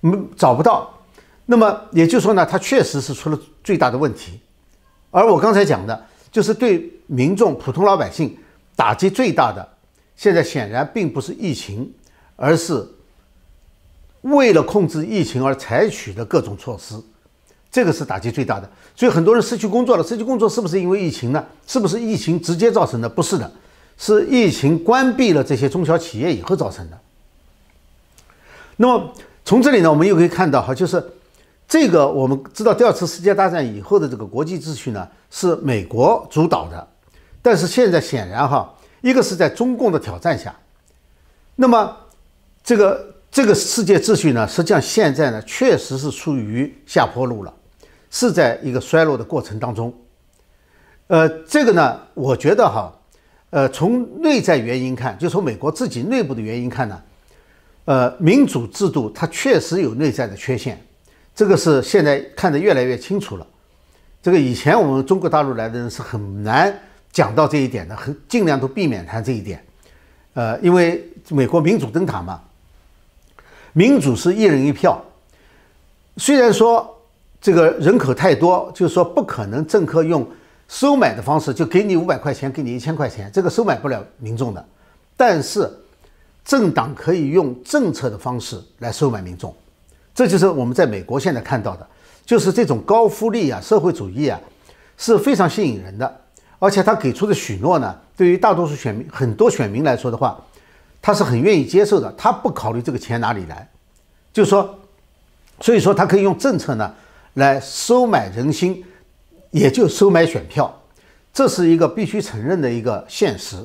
[0.01, 0.91] 没找不到。
[1.45, 4.41] 那么也就是说呢，它确实是出了最大的问题，
[5.11, 8.37] 而我刚才讲的，就是对民众、普通老百姓
[8.75, 9.69] 打击最大的，
[10.17, 11.93] 现在显然并不是疫情，
[12.37, 12.87] 而是
[14.23, 16.95] 为了控制疫情而采取的各种措施，
[17.71, 18.71] 这个是打击最大的。
[18.97, 21.45] 所以很多人失去工作了，失去工作是不是因为疫情呢？
[21.67, 23.09] 是不是疫情直接造成的？
[23.09, 23.53] 不是的，
[23.99, 26.99] 是疫情关闭了这些中小企业以后造成的。
[28.77, 29.13] 那么
[29.45, 31.05] 从这里呢，我们又可以看到哈，就是。
[31.71, 36.89] 这个我们知道，第二次世界大战以后的这个国际秩序呢，是美国主导的。
[37.41, 40.53] 但是现在显然哈，一个是在中共的挑战下，
[41.55, 41.97] 那么
[42.65, 47.55] 这个这个世界秩序呢，实际上现在呢，确实是处于下坡路了。
[48.11, 49.95] 是在一个衰落的过程当中。
[51.07, 52.93] 呃，这个呢，我觉得哈，
[53.51, 57.01] 呃，从内在原因看，就从美国自己内部的原因看呢，
[57.85, 60.85] 呃，民主制度它确实有内在的缺陷，
[61.35, 63.47] 这个是现在看得越来越清楚了。
[64.23, 66.73] 这个以前我们中国大陆来的人是很难
[67.11, 69.65] 讲到这一点的，很尽量都避免谈这一点。
[70.35, 72.41] 呃，因为美国民主灯塔嘛，
[73.73, 75.03] 民主是一人一票。
[76.17, 76.99] 虽然说
[77.41, 80.29] 这个人口太多，就是说不可能政客用
[80.69, 84.65] 收买的方式就给你五百块钱，给你一千块钱，这个收买不了民众的。
[85.17, 85.69] 但是
[86.45, 89.55] 政党可以用政策的方式来收买民众，
[90.15, 91.87] 这就是我们在美国现在看到的。
[92.27, 94.39] 就是这种高福利啊，社会主义啊，
[94.97, 96.21] 是非常吸引人的，
[96.61, 100.41] 而且他给出的许诺呢，对于大多数选民、很多选民来说的话，
[101.03, 102.13] 他是很愿意接受的。
[102.17, 103.69] 他不考虑这个钱哪里来，
[104.33, 104.79] 就说，
[105.61, 106.95] 所以说他可以用政策呢
[107.35, 108.85] 来收买人心，
[109.51, 110.73] 也就收买选票，
[111.33, 113.57] 这是一个必须承认的一个现实。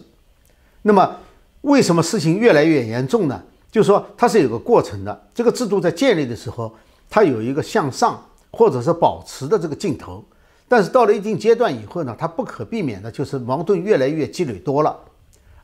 [0.81, 1.17] 那么，
[1.62, 3.43] 为什么事情越来越严重呢？
[3.75, 5.27] 就是说，它是有个过程的。
[5.33, 6.73] 这个制度在建立的时候，
[7.09, 8.17] 它有一个向上。
[8.57, 10.23] 或者是保持的这个劲头，
[10.65, 14.97] 但是到了一定阶段以后呢，它不可避免的就是矛盾越来越积累多了，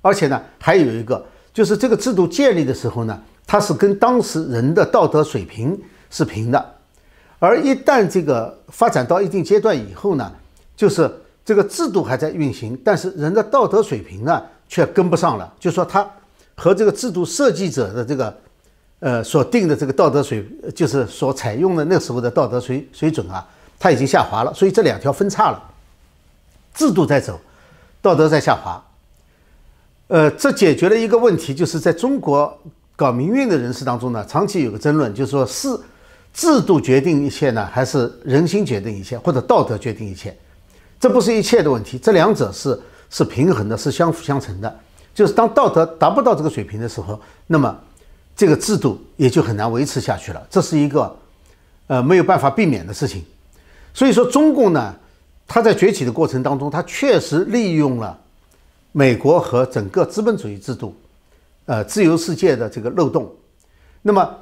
[0.02, 6.76] 而且呢，还有一个就是这个制度建立的时候呢，它是跟当时人的道德水平是平的，
[7.40, 10.30] 而一旦这个发展到一定阶段以后呢，
[10.76, 11.10] 就是
[11.46, 16.06] 这个制度还在运行，但是人的道德水平呢却跟不上了，就说它
[16.62, 18.38] 和这个制度设计者的这个。
[19.04, 20.46] 呃，所定的这个道德水，
[20.76, 23.44] 就是所采用的那时候的道德水水准啊，
[23.80, 25.60] 它已经下滑了，所以这两条分叉了，
[26.72, 27.42] 制度在走，
[28.00, 28.80] 道德在下滑。
[30.06, 32.56] 呃，这解决了一个问题，就是在中国
[32.96, 35.68] 搞民运的人士当中呢，长期有个争论，就是说是
[36.32, 40.38] 制度决定一切呢，还是人心决定一切，或者道德决定一切？
[41.00, 44.80] 这不是一切的问题，这两者是是平衡的，是相辅相成的。
[45.14, 47.80] 就是当道德达不到这个水平的时候，那么。
[48.34, 51.16] 这个制度也就很难维持下去了，这是一个
[51.86, 53.24] 呃没有办法避免的事情。
[53.94, 54.96] 所以说，中共呢，
[55.46, 58.18] 它在崛起的过程当中，它确实利用了
[58.94, 60.96] 美国和整个资本主义制度，
[61.66, 63.32] 呃，自由世界的这个漏洞。
[64.02, 64.36] 那么，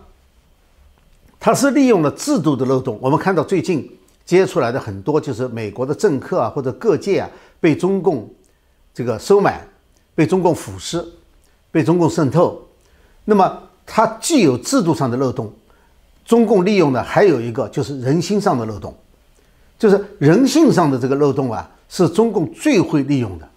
[1.38, 2.98] 它是利用了制度的漏洞。
[3.02, 3.92] 我们看到最近
[4.24, 7.30] 接出来的很多，就是美国的政客啊，或者各界啊，
[7.60, 8.30] 被中共
[8.94, 9.66] 这个收买，
[10.20, 11.02] 被中共腐蚀，
[11.72, 12.62] 被中共渗透。
[13.24, 15.50] 那么，它既有制度上的漏洞，
[16.26, 18.94] 中共利用的还有一个就是人心上的漏洞，
[19.78, 23.48] 就是人性上的这个漏洞啊，是中共最会利用的。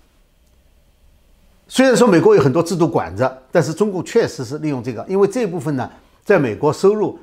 [1.66, 5.90] 虽然说美国有很多制度管着，但是中共确实是利用这个，因为这部分呢，
[6.24, 7.18] 在美国收入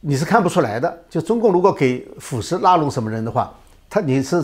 [0.00, 0.98] 你是看不出来的。
[1.10, 3.52] 就中共如果给腐蚀拉拢什么人的话，
[3.90, 4.42] 他你是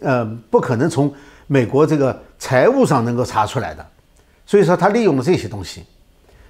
[0.00, 1.14] 呃不可能从
[1.46, 3.86] 美国这个财务上能够查出来的，
[4.44, 5.84] 所以说他利用了这些东西。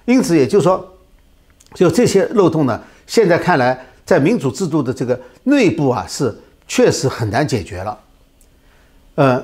[0.05, 0.97] 因此，也就是说，
[1.73, 6.33] 就这些漏洞呢，现在看来，在民主制度的这个内部啊，是
[6.67, 7.99] 确实很难解决了。
[9.15, 9.43] 呃，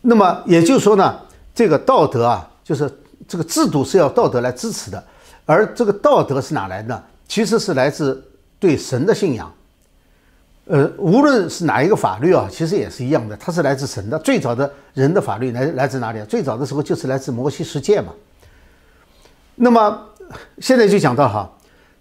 [0.00, 1.20] 那么也就是说呢，
[1.54, 2.90] 这个道德啊，就是
[3.26, 5.04] 这个制度是要道德来支持的，
[5.44, 7.04] 而这个道德是哪来的？
[7.26, 8.22] 其实是来自
[8.60, 9.52] 对神的信仰。
[10.66, 14.18] 呃，无论是哪一个法律啊，其实也是一样的，它是来自神的。
[14.20, 16.24] 最早的人的法律来来自哪里啊？
[16.24, 18.12] 最早的时候就是来自摩西十诫嘛。
[19.54, 20.06] 那么
[20.58, 21.50] 现在就讲到哈，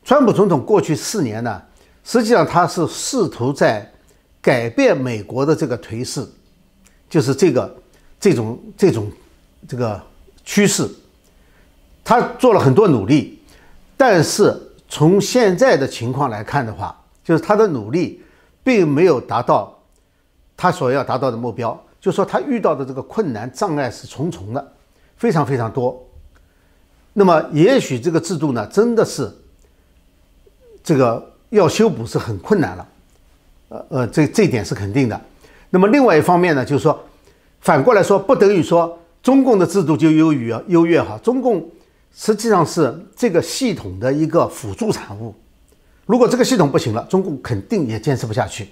[0.06, 1.62] 川普总统过去四年呢，
[2.06, 3.92] 实际上他是试图在
[4.42, 6.26] 改变美国的这个颓势，
[7.10, 7.76] 就是这个
[8.18, 9.12] 这种这种
[9.68, 10.02] 这个
[10.46, 10.90] 趋势，
[12.02, 13.42] 他做了很多努力，
[13.98, 18.23] 但是从现在的情况来看的话，就是他的努力
[18.64, 19.78] 并没有达到
[20.56, 24.74] 他所要达到的目标，就说他遇到的这个困难障碍是重重的，
[25.18, 26.02] 非常非常多。
[27.14, 29.32] 那么，也许这个制度呢，真的是
[30.84, 32.88] 这个要修补是很困难了，
[33.70, 35.22] 呃呃，这这点是肯定的。
[35.70, 37.00] 那么，另外一方面呢，就是说，
[37.62, 41.20] 反过来说，不等于说中共的制度就优于优越哈。
[41.22, 41.70] 中共
[42.16, 45.36] 实际上是这个系统的一个辅助产物。
[46.06, 48.68] 如果这个系统不行了，中共肯定也坚持不下去。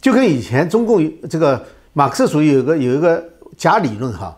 [0.00, 3.22] 就跟以前中共这个马克思主义有个有一个
[3.56, 4.36] 假理论哈，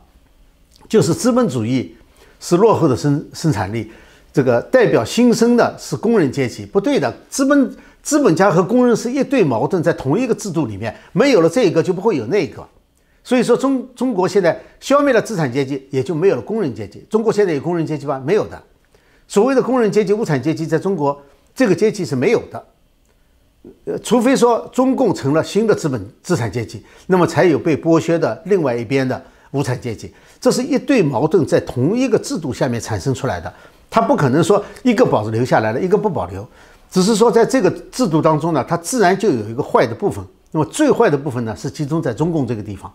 [0.88, 1.96] 就是资本主义。
[2.44, 3.88] 是落后的生生产力，
[4.32, 7.14] 这个代表新生的是工人阶级，不对的。
[7.30, 12.66] 资本资本家和工人是一对矛盾，在同一个制度里面，没有了这一个就不会有那个。
[13.22, 17.06] 所以说，中中国现在消灭了资产阶级，也就没有了工人阶级。
[17.08, 18.20] 中国现在有工人阶级吗？
[18.26, 18.60] 没有的。
[19.28, 21.22] 所谓的工人阶级、无产阶级，在中国
[21.54, 22.64] 这个阶级是没有的。
[23.84, 29.22] 呃，除非说中共成了新的资本资产阶级，那么才有被剥削的另外一边的
[29.52, 30.12] 无产阶级。
[30.40, 33.52] 这是一对矛盾在同一个制度下面产生出来的，
[33.88, 36.44] 它不可能说一个保留下来了，一个不保留，
[36.90, 40.24] 只是说在这个制度当中呢，它自然就有一个坏的部分。
[40.50, 42.92] 那么最坏的部分呢，是集中在中共这个地方。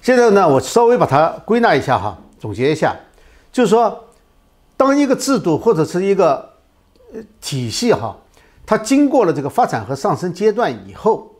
[0.00, 2.96] 现在呢，我稍微把它归纳一下哈，总结一下，
[3.52, 4.02] 就是说，
[4.80, 6.48] 当一个制度或者是一个
[7.12, 8.16] 呃体系哈。
[8.64, 11.30] 它经过了这个发展和上升阶段以后，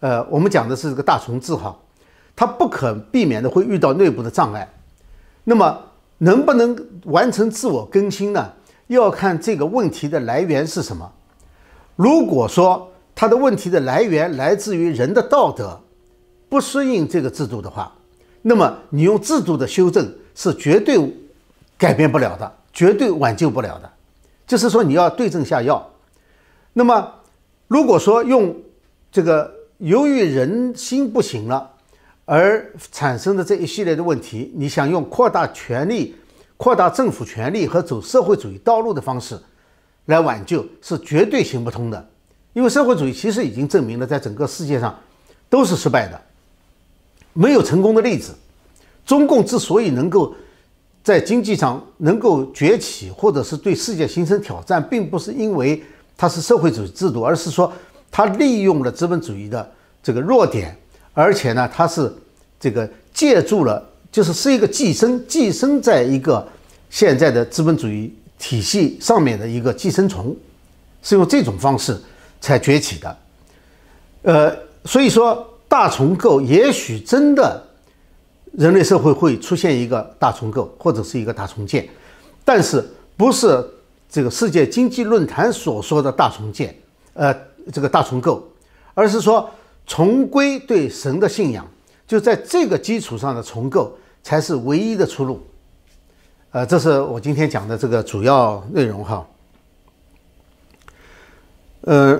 [0.00, 1.74] 呃，我们讲的是这个大重置哈，
[2.34, 4.68] 它不可避免的会遇到内部的障碍。
[5.44, 5.78] 那么
[6.18, 8.52] 能不能完成自我更新呢？
[8.88, 11.10] 要看这个问题的来源是什么。
[11.94, 15.80] 如果说它的问题的来源来自于人的道德
[16.50, 17.90] 不适应这个制度的话，
[18.42, 21.16] 那么你用制度的修正是绝对
[21.78, 23.90] 改变不了的，绝对挽救不了的。
[24.46, 25.90] 就是说你要对症下药。
[26.74, 27.10] 那么，
[27.68, 28.54] 如果说用
[29.10, 31.70] 这个由于人心不行了
[32.26, 36.14] 而产生的这一系列的问题，你想用扩大权力、
[36.58, 39.40] 扩大政府权力和走社会主义道路的方式
[40.04, 42.08] 来挽救，是绝对行不通的。
[42.52, 44.94] 因为社会主义其实已经证明了，在整个世界上
[45.48, 46.20] 都是失败的，
[47.32, 48.34] 没有成功的例子。
[49.04, 50.34] 中共之所以能够
[51.06, 55.80] 在经济上能够崛起，或者是对世界形成挑战，并不是因为。
[56.18, 57.70] 它是社会主义制度，而是说
[58.10, 59.70] 它利用了资本主义的
[60.02, 60.74] 这个弱点，
[61.12, 62.10] 而且呢，它是
[62.58, 66.48] 这个借助了，就是是一个寄生，寄生在一个
[66.88, 70.34] 现在的资本主义体系上面的一个寄生虫，
[71.02, 71.94] 是用这种方式
[72.40, 73.16] 才崛起的。
[74.22, 77.62] 呃，所以说大重构也许真的
[78.56, 81.88] 人类社会会出现一个大重构或者是一个大重建，
[82.44, 82.84] 但是
[83.16, 83.64] 不是。
[84.08, 86.74] 这个世界经济论坛所说的大重建，
[87.14, 87.36] 呃，
[87.72, 88.48] 这个大重构，
[88.94, 89.50] 而是说
[89.84, 91.66] 重归对神的信仰，
[92.06, 93.92] 就在这个基础上的重构
[94.22, 95.44] 才是唯一的出路。
[96.52, 99.26] 呃，这是我今天讲的这个主要内容哈。
[101.80, 102.18] 呃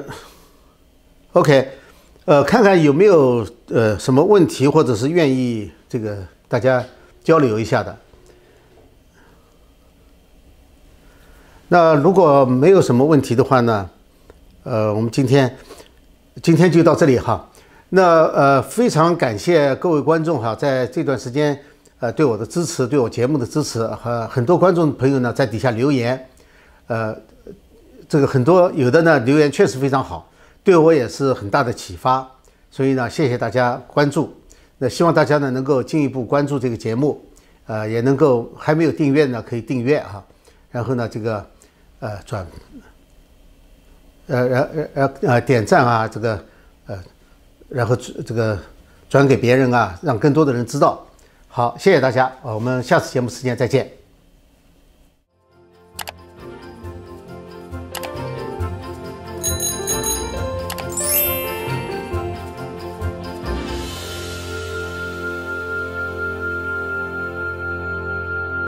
[1.34, 1.68] ，OK，
[2.24, 6.16] 呃，看看有没有呃什么问题，或者是愿意这个
[6.48, 6.84] 大家
[7.22, 7.96] 交流一下的。
[11.68, 13.90] 那如果没有什么问题的话呢？
[14.62, 15.56] 呃，我们今天
[16.42, 17.48] 今天就到这里哈。
[17.88, 21.56] 那呃，非常感谢各位观众哈，在这段时间
[22.00, 26.28] 呃对我的支持，对我节目的支持和很多观众朋友呢在底下留言，
[26.88, 27.16] 呃，
[28.08, 30.28] 这个很多有的呢留言确实非常好，
[30.64, 32.28] 对我也是很大的启发。
[32.70, 34.32] 所以呢，谢谢大家关注。
[34.78, 37.24] 那希望大家呢能够进一步关注这个节目，
[37.66, 40.24] 呃，也能够还没有订阅呢可以订阅哈。
[40.70, 41.44] 然后呢，这个。
[41.98, 42.46] 呃，转，
[44.26, 46.44] 呃，然呃呃点赞啊，这个，
[46.88, 47.02] 呃，
[47.70, 48.56] 然后这个
[49.08, 51.06] 转给别人啊，让更多的人知道。
[51.48, 53.95] 好，谢谢大家，我们下次节目时间再见。